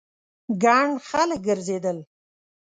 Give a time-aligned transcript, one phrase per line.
[0.63, 1.97] ګڼ خلک ګرځېدل.